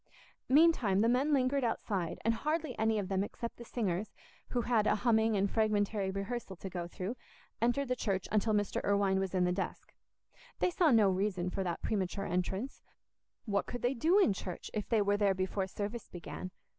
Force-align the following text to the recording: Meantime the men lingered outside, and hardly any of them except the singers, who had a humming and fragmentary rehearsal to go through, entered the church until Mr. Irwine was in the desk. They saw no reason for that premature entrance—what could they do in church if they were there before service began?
Meantime 0.49 1.01
the 1.01 1.07
men 1.07 1.31
lingered 1.31 1.63
outside, 1.63 2.17
and 2.25 2.33
hardly 2.33 2.75
any 2.79 2.97
of 2.97 3.07
them 3.07 3.23
except 3.23 3.57
the 3.57 3.63
singers, 3.63 4.15
who 4.49 4.61
had 4.61 4.87
a 4.87 4.95
humming 4.95 5.37
and 5.37 5.51
fragmentary 5.51 6.09
rehearsal 6.09 6.55
to 6.55 6.71
go 6.71 6.87
through, 6.87 7.15
entered 7.61 7.87
the 7.87 7.95
church 7.95 8.27
until 8.31 8.51
Mr. 8.51 8.83
Irwine 8.83 9.19
was 9.19 9.35
in 9.35 9.45
the 9.45 9.51
desk. 9.51 9.93
They 10.57 10.71
saw 10.71 10.89
no 10.89 11.07
reason 11.11 11.51
for 11.51 11.63
that 11.63 11.83
premature 11.83 12.25
entrance—what 12.25 13.67
could 13.67 13.83
they 13.83 13.93
do 13.93 14.17
in 14.17 14.33
church 14.33 14.71
if 14.73 14.89
they 14.89 15.03
were 15.03 15.17
there 15.17 15.35
before 15.35 15.67
service 15.67 16.09
began? 16.09 16.49